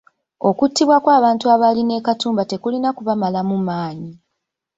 [0.49, 4.11] Okuttibwa kw’abantu abaali ne Katumba tekulina kubamalamu maanyi.